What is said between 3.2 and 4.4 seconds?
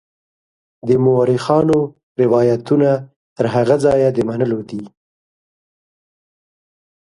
تر هغه ځایه د